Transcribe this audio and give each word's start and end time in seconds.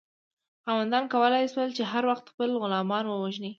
خاوندانو 0.63 1.11
کولی 1.13 1.45
شول 1.53 1.69
چې 1.77 1.83
هر 1.91 2.03
وخت 2.11 2.25
خپل 2.33 2.49
غلامان 2.61 3.05
ووژني. 3.07 3.49